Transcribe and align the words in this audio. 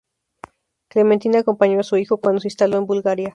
Clementina 0.87 1.41
acompañó 1.41 1.79
a 1.79 1.83
su 1.83 1.95
hijo 1.97 2.17
cuando 2.17 2.41
se 2.41 2.47
instaló 2.47 2.79
en 2.79 2.87
Bulgaria. 2.87 3.29